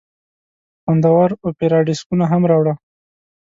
خوندور 0.81 1.29
اوپيراډیسکونه 1.45 2.25
هم 2.31 2.41
راوړه. 2.51 2.73